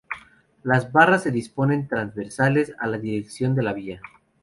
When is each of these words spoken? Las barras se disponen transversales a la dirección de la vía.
Las 0.63 0.91
barras 0.91 1.21
se 1.21 1.29
disponen 1.29 1.87
transversales 1.87 2.73
a 2.79 2.87
la 2.87 2.97
dirección 2.97 3.53
de 3.53 3.61
la 3.61 3.71
vía. 3.73 4.01